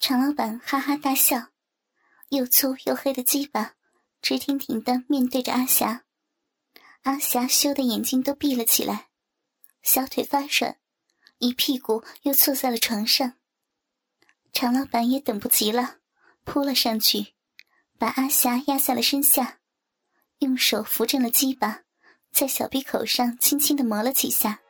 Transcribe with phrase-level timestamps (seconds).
[0.00, 1.48] 常老板哈哈大笑，
[2.30, 3.74] 又粗又黑的鸡巴
[4.22, 6.04] 直挺挺的面对着阿霞，
[7.02, 9.10] 阿霞羞得眼睛都闭了起来，
[9.82, 10.78] 小腿发软，
[11.36, 13.34] 一屁股又坐在了床上。
[14.54, 15.98] 常老板也等不及了，
[16.44, 17.34] 扑了上去，
[17.98, 19.58] 把阿霞压在了身下，
[20.38, 21.82] 用手扶正了鸡巴，
[22.32, 24.60] 在小鼻口上轻轻的磨了几下，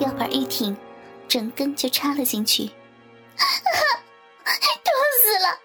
[0.00, 0.76] 腰板一挺，
[1.28, 2.68] 整根就插了进去。
[4.58, 4.92] 痛
[5.22, 5.60] 死了！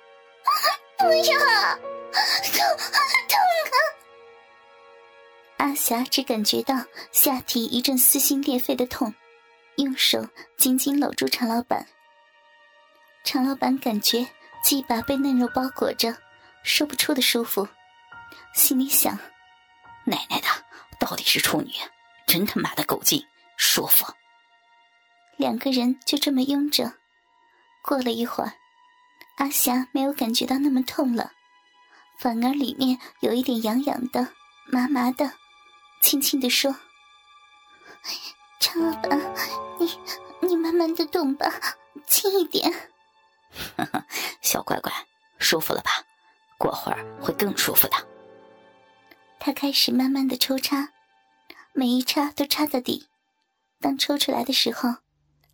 [0.98, 1.38] 不要，
[2.52, 3.38] 痛痛
[3.71, 3.77] 啊！
[5.58, 6.75] 阿霞只感觉到
[7.11, 9.13] 下体一阵撕心裂肺的痛，
[9.77, 10.27] 用手
[10.58, 11.88] 紧紧搂住常老板。
[13.23, 14.27] 常老板感觉
[14.63, 16.16] 鸡巴被嫩肉包裹着，
[16.63, 17.67] 说不出的舒服，
[18.53, 19.17] 心里想：
[20.05, 20.47] 奶奶的，
[20.99, 21.72] 到底是处女，
[22.27, 23.25] 真他妈的够劲，
[23.58, 24.05] 舒服。
[25.38, 26.94] 两个人就这么拥着，
[27.81, 28.53] 过了一会儿。
[29.35, 31.34] 阿霞没有感觉到那么痛了，
[32.20, 34.30] 反而里面有一点痒痒的、
[34.67, 35.33] 麻麻的，
[36.02, 36.75] 轻轻的说
[38.59, 39.19] ：“常老板，
[39.80, 40.00] 你
[40.47, 41.52] 你慢慢的动吧，
[42.08, 42.72] 轻一点。
[44.41, 44.91] ”小乖乖，
[45.38, 45.91] 舒服了吧？
[46.58, 47.95] 过会儿会更舒服的。
[49.38, 50.89] 他开始慢慢的抽插，
[51.73, 53.09] 每一插都插到底。
[53.81, 54.95] 当抽出来的时候，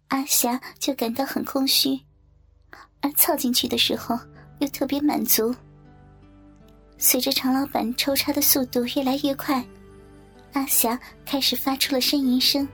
[0.09, 2.05] 阿霞就感到很空虚。
[3.01, 4.17] 而凑进去的时候
[4.59, 5.53] 又特别满足。
[6.97, 9.65] 随着常老板抽插的速度越来越快，
[10.53, 12.67] 阿霞开始发出了呻吟声，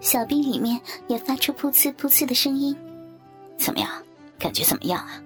[0.00, 2.76] 小臂里面也发出噗呲噗呲的声音。
[3.56, 4.02] 怎么样？
[4.36, 5.22] 感觉怎么样啊？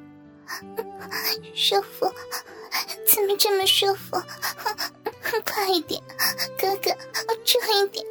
[1.54, 2.06] 舒服？
[3.12, 4.16] 怎么这么舒服？
[5.44, 6.02] 快一点，
[6.58, 6.90] 哥哥，
[7.44, 8.04] 重一点。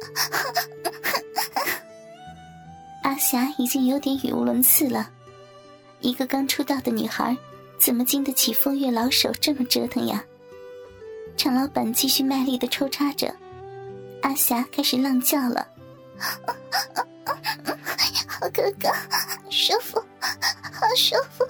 [3.02, 5.10] 阿霞已经有点语无伦次了。
[6.00, 7.36] 一个刚出道的女孩，
[7.78, 10.24] 怎么经得起风月老手这么折腾呀？
[11.36, 13.34] 常老板继续卖力的抽插着，
[14.22, 15.68] 阿霞开始浪叫了
[18.26, 18.88] ：“好哥哥，
[19.50, 21.46] 舒服，好舒服。”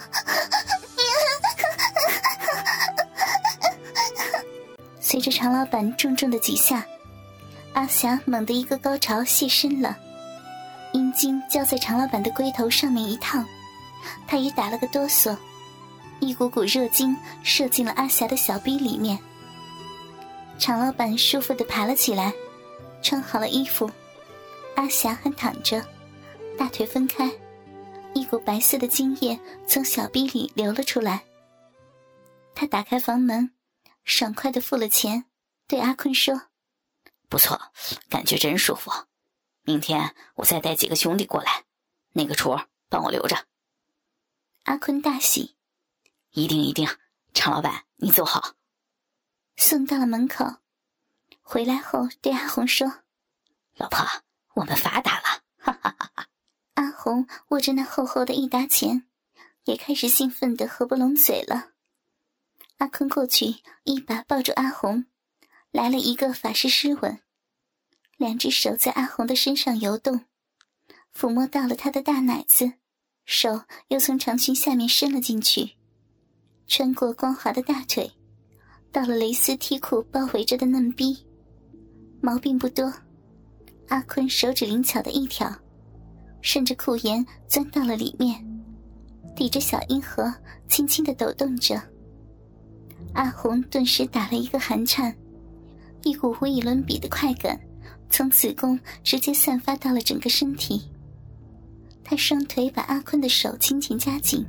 [5.11, 6.85] 随着常老板重重的几下，
[7.73, 9.97] 阿霞猛地一个高潮泄身了，
[10.93, 13.43] 阴茎交在常老板的龟头上面一烫，
[14.27, 15.35] 他也打了个哆嗦，
[16.21, 19.19] 一股股热精射进了阿霞的小臂里面。
[20.59, 22.31] 常老板舒服的爬了起来，
[23.01, 23.91] 穿好了衣服，
[24.77, 25.83] 阿霞还躺着，
[26.59, 27.33] 大腿分开，
[28.13, 31.23] 一股白色的精液从小臂里流了出来。
[32.55, 33.51] 他打开房门。
[34.09, 35.27] 爽快的付了钱，
[35.67, 36.49] 对阿坤说
[37.29, 37.61] ：“不错，
[38.09, 38.91] 感觉真舒服。
[39.63, 41.67] 明天我再带几个兄弟过来，
[42.13, 42.59] 那个厨
[42.89, 43.47] 帮我留着。”
[44.65, 45.57] 阿坤大喜
[46.33, 46.89] ：“一定一定，
[47.35, 48.55] 常老板你走好。”
[49.57, 50.57] 送到了门口，
[51.43, 53.03] 回来后对阿红说
[53.77, 54.07] ：“老婆，
[54.55, 56.27] 我们发达了！”哈哈哈哈
[56.75, 59.07] 阿红握着那厚厚的一沓钱，
[59.65, 61.73] 也开始兴奋的合不拢嘴了。
[62.79, 65.05] 阿坤过去，一把抱住阿红，
[65.73, 67.19] 来了一个法式湿吻，
[68.17, 70.25] 两只手在阿红的身上游动，
[71.13, 72.75] 抚摸到了她的大奶子，
[73.25, 75.73] 手又从长裙下面伸了进去，
[76.69, 78.09] 穿过光滑的大腿，
[78.93, 81.27] 到了蕾丝 T 裤包围着的嫩逼，
[82.21, 82.93] 毛病不多，
[83.89, 85.53] 阿坤手指灵巧的一挑，
[86.43, 88.41] 顺着裤沿钻到了里面，
[89.35, 90.33] 抵着小阴核，
[90.69, 91.83] 轻轻的抖动着。
[93.15, 95.15] 阿红顿时打了一个寒颤，
[96.05, 97.59] 一股无以伦比的快感
[98.09, 100.89] 从子宫直接散发到了整个身体。
[102.05, 104.47] 他双腿把阿坤的手紧紧夹紧，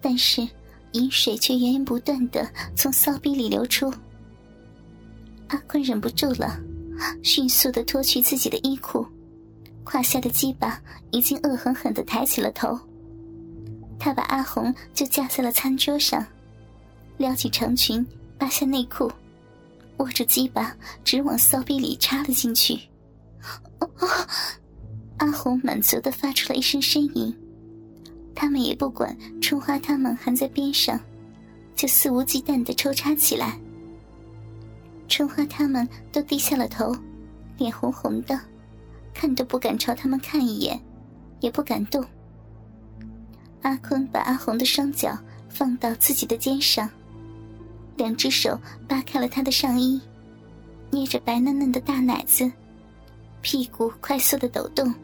[0.00, 0.46] 但是
[0.92, 3.92] 饮水却源源不断的从骚逼里流出。
[5.48, 6.60] 阿坤忍不住了，
[7.22, 9.06] 迅速的脱去自己的衣裤，
[9.84, 10.78] 胯下的鸡巴
[11.10, 12.78] 已经恶狠狠的抬起了头。
[13.98, 16.26] 他把阿红就架在了餐桌上。
[17.18, 18.06] 撩起长裙，
[18.38, 19.10] 扒下内裤，
[19.98, 20.74] 握着鸡巴
[21.04, 22.78] 直往骚逼里插了进去。
[25.18, 27.36] 阿红满足的发出了一声呻吟。
[28.36, 30.98] 他们也不管春花他们还在边上，
[31.74, 33.58] 就肆无忌惮的抽插起来。
[35.08, 36.94] 春花他们都低下了头，
[37.56, 38.38] 脸红红的，
[39.12, 40.80] 看都不敢朝他们看一眼，
[41.40, 42.04] 也不敢动。
[43.62, 45.18] 阿坤把阿红的双脚
[45.48, 46.88] 放到自己的肩上。
[47.98, 48.58] 两只手
[48.88, 50.00] 扒开了她的上衣，
[50.90, 52.50] 捏着白嫩嫩的大奶子，
[53.42, 54.94] 屁股快速的抖动，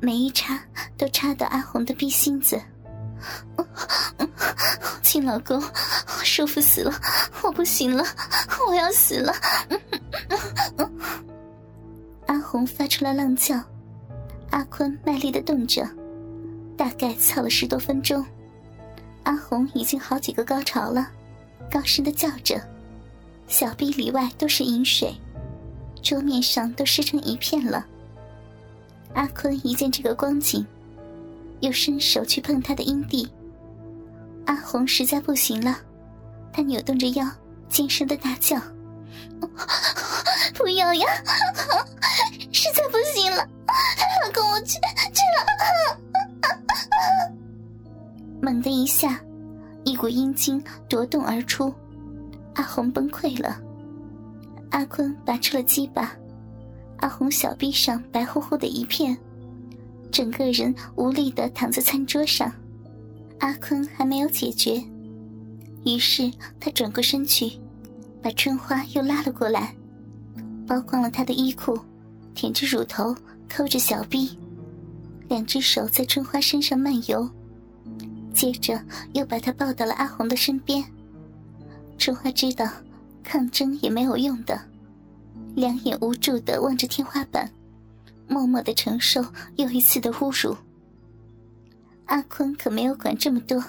[0.00, 0.60] 每一插
[0.96, 2.60] 都插到阿红的逼心子。
[5.02, 5.62] 亲老公，
[6.24, 6.92] 舒服死了，
[7.42, 8.02] 我不行了，
[8.66, 9.34] 我要死了！
[12.26, 13.60] 阿红发出了浪叫，
[14.50, 15.86] 阿坤卖力的动着，
[16.78, 18.24] 大概操了十多分钟，
[19.24, 21.10] 阿红已经好几个高潮了，
[21.70, 22.60] 高声的叫着，
[23.46, 25.14] 小臂里外都是饮水，
[26.02, 27.86] 桌面上都湿成一片了。
[29.14, 30.66] 阿坤一见这个光景，
[31.60, 33.28] 又伸手去碰他的阴蒂。
[34.46, 35.78] 阿红实在不行了，
[36.52, 37.24] 他扭动着腰，
[37.68, 38.60] 尖声的大叫
[40.54, 41.06] ：“不要呀！
[50.00, 51.70] 股阴茎夺动而出，
[52.54, 53.60] 阿红崩溃了。
[54.70, 56.16] 阿坤拔出了鸡巴，
[57.00, 59.14] 阿红小臂上白乎乎的一片，
[60.10, 62.50] 整个人无力的躺在餐桌上。
[63.40, 64.82] 阿坤还没有解决，
[65.84, 67.60] 于是他转过身去，
[68.22, 69.76] 把春花又拉了过来，
[70.66, 71.78] 剥光了她的衣裤，
[72.34, 73.14] 舔着乳头，
[73.50, 74.30] 抠着小臂，
[75.28, 77.28] 两只手在春花身上漫游，
[78.34, 78.82] 接着
[79.12, 80.84] 又把她抱到了阿红的身边。
[81.98, 82.66] 春花知道
[83.22, 84.60] 抗争也没有用的，
[85.54, 87.52] 两眼无助的望着天花板，
[88.26, 89.22] 默默的承受
[89.56, 90.56] 又一次的侮辱。
[92.06, 93.62] 阿坤可没有管这么多，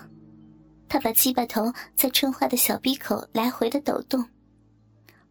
[0.87, 4.25] 他把鸡巴头在春花的小鼻口来回的抖动，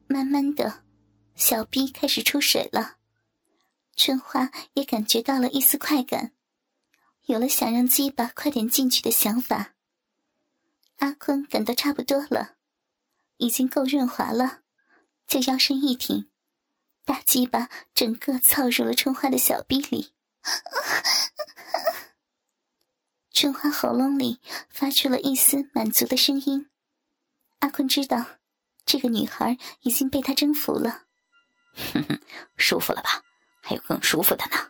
[0.06, 0.82] 慢慢的，
[1.34, 2.96] 小逼开始出水了，
[3.96, 6.32] 春花也感觉到了一丝快感，
[7.30, 9.74] 有了想让鸡巴快点进去的想法。
[10.96, 12.56] 阿坤感到差不多了，
[13.36, 14.62] 已经够润滑了，
[15.28, 16.28] 就腰身一挺，
[17.04, 20.12] 大鸡巴整个操入了春花的小臂里。
[23.30, 26.68] 春花喉咙里发出了一丝满足的声音。
[27.60, 28.26] 阿坤知道，
[28.84, 31.04] 这个女孩已经被他征服了。
[31.94, 32.20] 哼哼，
[32.56, 33.22] 舒服了吧？
[33.62, 34.68] 还有更舒服的呢。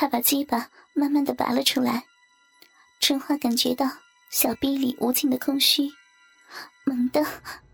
[0.00, 2.04] 他把鸡巴慢慢的拔了出来。
[3.00, 3.90] 春花感觉到
[4.30, 5.90] 小臂里无尽的空虚，
[6.84, 7.20] 猛地，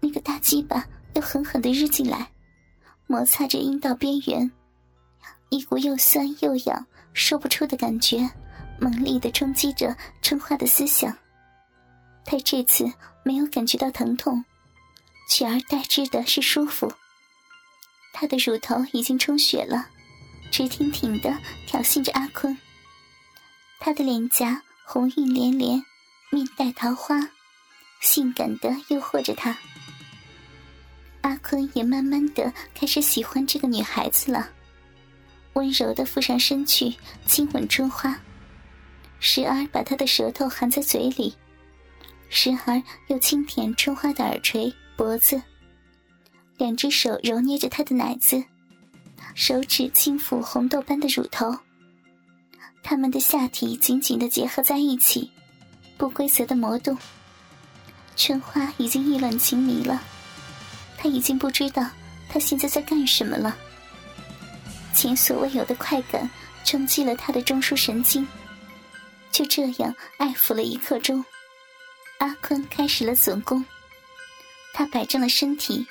[0.00, 2.30] 那个大鸡巴又狠狠的日进来，
[3.06, 4.50] 摩擦着阴道边缘，
[5.50, 8.26] 一股又酸又痒、说不出的感觉。
[8.80, 11.14] 猛烈的冲击着春花的思想，
[12.24, 12.90] 他这次
[13.22, 14.42] 没有感觉到疼痛，
[15.28, 16.90] 取而代之的是舒服。
[18.14, 19.90] 他的乳头已经充血了，
[20.50, 21.36] 直挺挺的
[21.66, 22.56] 挑衅着阿坤。
[23.80, 25.84] 他的脸颊红晕连连，
[26.30, 27.28] 面带桃花，
[28.00, 29.56] 性感的诱惑着他。
[31.22, 34.50] 阿坤也慢慢的开始喜欢这个女孩子了，
[35.54, 36.94] 温柔的附上身去
[37.26, 38.18] 亲吻春花。
[39.20, 41.34] 时而把他的舌头含在嘴里，
[42.28, 45.40] 时而又轻舔春花的耳垂、脖子，
[46.58, 48.44] 两只手揉捏着她的奶子，
[49.34, 51.56] 手指轻抚红豆般的乳头。
[52.82, 55.30] 他们的下体紧紧的结合在一起，
[55.96, 56.96] 不规则的磨动。
[58.16, 60.02] 春花已经意乱情迷了，
[60.96, 61.88] 她已经不知道
[62.28, 63.56] 他现在在干什么了。
[64.94, 66.28] 前所未有的快感
[66.64, 68.26] 冲击了他的中枢神经。
[69.32, 71.24] 就这样爱抚了一刻钟，
[72.18, 73.64] 阿坤开始了总攻。
[74.72, 75.86] 他摆正了身体，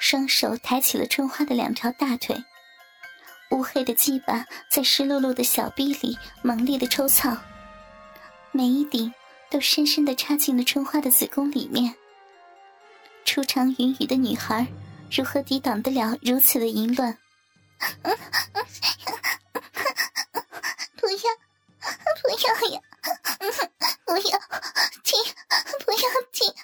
[0.00, 2.42] 双手抬起了春花的两条大腿，
[3.52, 7.36] 乌黑的鸡巴在湿漉漉的小臂里猛烈的抽操，
[8.50, 9.12] 每一顶
[9.50, 11.94] 都深深的插进了春花的子宫里面。
[13.26, 14.66] 初尝云雨的女孩，
[15.10, 17.18] 如何抵挡得了如此的淫乱？
[20.96, 21.18] 不要！
[22.22, 22.80] 不要呀！
[24.06, 24.22] 不要
[25.02, 25.18] 停！
[25.84, 25.98] 不要
[26.32, 26.54] 停！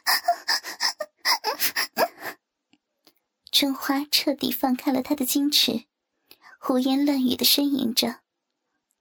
[3.53, 5.85] 春花彻底放开了他的矜持，
[6.69, 8.21] 胡言乱语的呻吟着，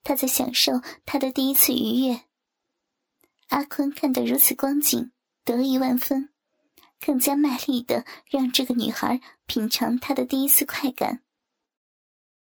[0.02, 2.22] 他在享受他的第一次愉悦。
[3.50, 5.12] 阿坤看到如此光景，
[5.44, 6.30] 得意万分，
[7.06, 11.22] 更加卖力的让这个女孩品尝他的第一次快感。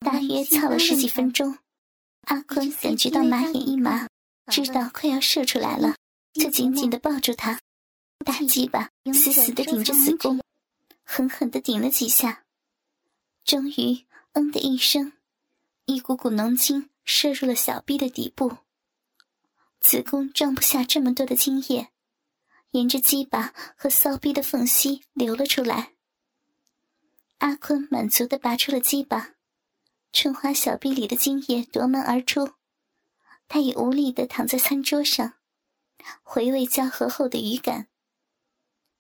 [0.01, 1.57] 大约操了十几分钟。
[2.27, 4.07] 阿坤感觉到马眼一麻，
[4.53, 5.97] 知道快要射出来了，
[6.35, 7.59] 就紧紧的抱住他，
[8.27, 10.43] 大鸡巴死死的顶着子宫，
[11.03, 12.44] 狠狠的顶了几下，
[13.45, 15.13] 终于“嗯”的一声，
[15.85, 18.57] 一股股浓精射入了小臂的底部，
[19.81, 21.91] 子宫装不下这么多的精液，
[22.71, 25.93] 沿着鸡巴和骚逼的缝隙流了出来。
[27.39, 29.35] 阿坤满足的拔出了鸡巴，
[30.11, 32.53] 春花小臂里的精液夺门而出，
[33.47, 35.35] 她也无力地躺在餐桌上，
[36.23, 37.89] 回味交合后的余感。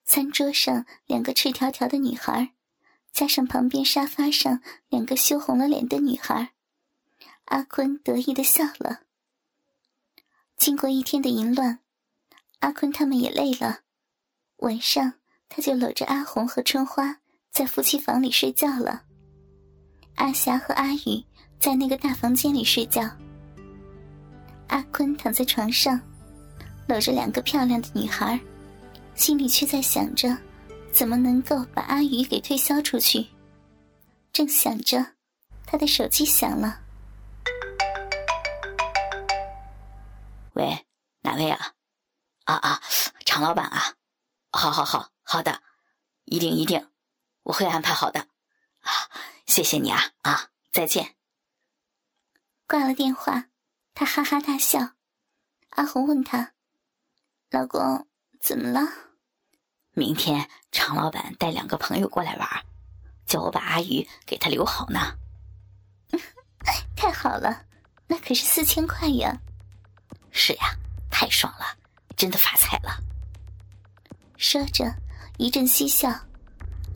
[0.04, 2.54] 餐桌上两个赤条条的女孩，
[3.14, 6.52] 加上旁边沙发上两个羞红了脸的女孩，
[7.44, 9.02] 阿坤得意的笑了。
[10.56, 11.78] 经过一天的淫乱，
[12.59, 13.83] 阿坤他们也累了，
[14.56, 15.14] 晚上
[15.49, 17.21] 他就搂着阿红和春花
[17.52, 19.04] 在夫妻房里睡觉了。
[20.16, 21.25] 阿霞和阿宇
[21.61, 23.09] 在那个大房间里睡觉，
[24.66, 26.00] 阿坤躺在床上，
[26.88, 28.40] 搂着两个漂亮的女孩，
[29.14, 30.37] 心里却在想着
[30.94, 33.26] 怎么能够把阿宇给推销出去。
[34.32, 35.04] 正想着，
[35.66, 36.80] 他的手机响了。
[40.52, 40.86] 喂，
[41.22, 41.74] 哪位啊？
[42.44, 42.80] 啊啊，
[43.26, 43.96] 常老板啊！
[44.52, 45.62] 好好好，好的，
[46.26, 46.88] 一定一定，
[47.42, 48.20] 我会安排好的。
[48.80, 49.10] 啊。
[49.46, 50.50] 谢谢你啊啊！
[50.72, 51.16] 再见。
[52.68, 53.46] 挂了电话，
[53.94, 54.92] 他哈哈大笑。
[55.70, 56.54] 阿红问他
[57.50, 58.06] ：“老公，
[58.40, 58.80] 怎么了？”
[59.94, 62.48] 明天常老板带两个朋友过来玩，
[63.26, 65.14] 叫我把阿宇给他留好呢。
[66.96, 67.64] 太好了，
[68.08, 69.38] 那可是四千块呀！
[70.32, 70.76] 是呀，
[71.10, 71.64] 太爽了，
[72.16, 72.98] 真的发财了。
[74.36, 74.92] 说着，
[75.38, 76.12] 一阵嬉笑。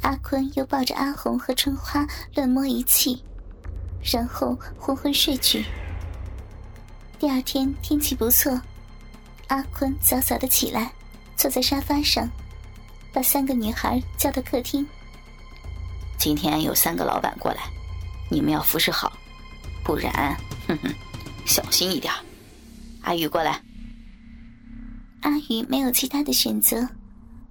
[0.02, 3.24] 阿坤又抱着阿红和春花乱摸一气，
[4.02, 5.64] 然后昏昏睡去。
[7.18, 8.60] 第二天天气不错，
[9.48, 10.92] 阿坤早早的起来，
[11.36, 12.28] 坐在沙发上，
[13.18, 14.86] 把三个女孩叫到客厅。
[16.16, 17.64] 今天有三个老板过来，
[18.30, 19.12] 你们要服侍好，
[19.82, 20.36] 不然，
[20.68, 20.94] 哼哼，
[21.44, 22.14] 小心一点。
[23.02, 23.60] 阿宇过来。
[25.22, 26.88] 阿宇没有其他的选择，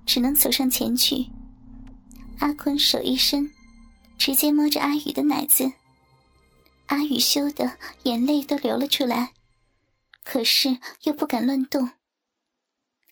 [0.06, 1.28] 只能走上前去。
[2.40, 3.52] 阿坤手一伸，
[4.18, 5.70] 直接摸着阿宇的奶子。
[6.86, 9.34] 阿宇羞得眼泪都流了出来，
[10.24, 11.90] 可是又不敢乱动。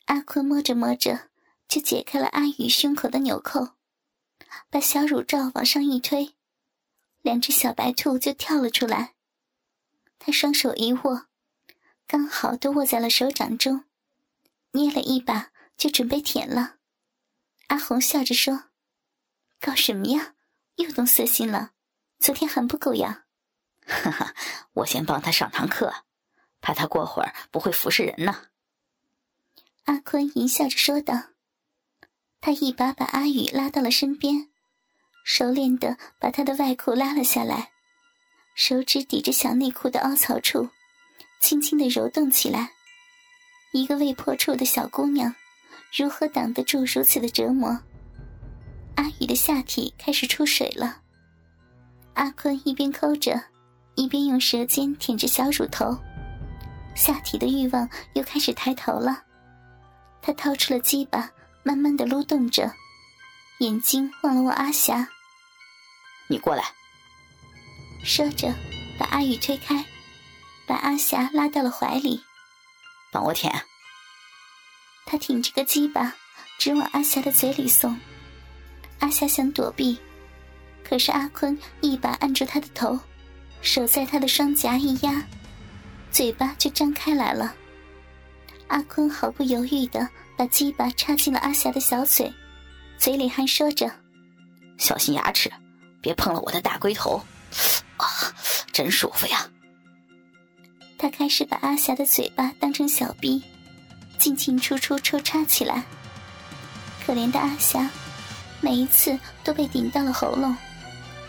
[0.05, 1.27] 阿坤摸着摸着，
[1.67, 3.75] 就解开了阿宇胸口的纽扣，
[4.69, 6.35] 把小乳罩往上一推，
[7.21, 9.15] 两只小白兔就跳了出来。
[10.19, 11.27] 他双手一握，
[12.07, 13.85] 刚好都握在了手掌中，
[14.71, 16.77] 捏了一把就准备舔了。
[17.67, 18.65] 阿红笑着说。
[19.59, 20.35] 搞什么呀？
[20.75, 21.71] 又动色心了？
[22.19, 23.25] 昨天还不够呀？
[23.87, 24.35] 哈哈，
[24.73, 25.93] 我先帮他上堂课，
[26.61, 28.49] 怕他过会儿不会服侍人呢。
[29.85, 31.34] 阿坤淫笑着说道。
[32.45, 34.49] 他一把把阿宇拉到了身边，
[35.23, 37.71] 熟练的把他的外裤拉了下来，
[38.53, 40.69] 手指抵着小内裤的凹槽处，
[41.41, 42.69] 轻轻的揉动起来。
[43.73, 45.33] 一个未破处的小姑娘，
[45.91, 47.81] 如何挡得住如此的折磨？
[48.93, 51.01] 阿宇的下体开始出水了，
[52.13, 53.41] 阿坤一边抠着，
[53.95, 55.97] 一边用舌尖舔着小乳头，
[56.93, 59.23] 下体的欲望又开始抬头了。
[60.21, 61.27] 他掏出了鸡巴，
[61.67, 62.75] 慢慢的撸动着，
[63.57, 65.09] 眼睛望了望阿霞
[66.29, 66.63] ：“你过来。”
[68.05, 68.53] 说着，
[68.99, 69.83] 把阿宇推开，
[70.67, 72.23] 把阿霞拉到了怀里，
[73.11, 73.65] 帮我舔。
[75.07, 76.13] 他挺着个鸡巴，
[76.59, 77.99] 直往阿霞的嘴里送。
[78.99, 79.97] 阿霞想躲避，
[80.87, 82.99] 可是阿坤一把按住她的头，
[83.63, 85.25] 手在她的双颊一压，
[86.11, 87.55] 嘴巴就张开来了。
[88.67, 90.07] 阿坤毫不犹豫的
[90.37, 92.31] 把鸡巴插进了阿霞的小嘴，
[92.97, 93.91] 嘴里还说着
[94.77, 95.51] ：“小心牙齿，
[96.01, 97.21] 别碰了我的大龟头。”
[97.97, 98.05] 啊，
[98.71, 99.49] 真舒服呀！
[100.97, 103.41] 他开始把阿霞的嘴巴当成小逼，
[104.17, 105.83] 进进出出抽插起来。
[107.05, 107.89] 可怜的阿霞。
[108.61, 110.55] 每一次都被顶到了喉咙，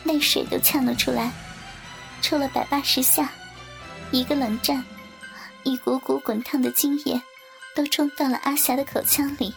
[0.05, 1.31] 泪水都呛了出来，
[2.23, 3.31] 抽了百八十下，
[4.11, 4.83] 一个冷战，
[5.67, 7.21] 一股股滚烫的精液
[7.75, 9.53] 都冲到了阿霞的口腔里。